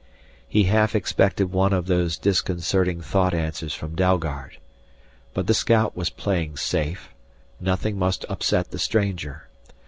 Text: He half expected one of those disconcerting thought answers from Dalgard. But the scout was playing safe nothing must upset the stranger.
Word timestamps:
He 0.47 0.63
half 0.63 0.95
expected 0.95 1.51
one 1.51 1.73
of 1.73 1.85
those 1.85 2.17
disconcerting 2.17 3.01
thought 3.01 3.35
answers 3.35 3.75
from 3.75 3.93
Dalgard. 3.93 4.57
But 5.35 5.45
the 5.45 5.53
scout 5.53 5.95
was 5.95 6.09
playing 6.09 6.57
safe 6.57 7.09
nothing 7.59 7.99
must 7.99 8.25
upset 8.27 8.71
the 8.71 8.79
stranger. 8.79 9.47